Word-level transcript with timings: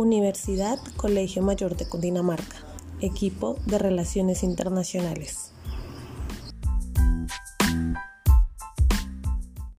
Universidad 0.00 0.78
Colegio 0.96 1.42
Mayor 1.42 1.76
de 1.76 1.86
Cundinamarca, 1.86 2.56
equipo 3.02 3.58
de 3.66 3.78
Relaciones 3.78 4.42
Internacionales. 4.42 5.52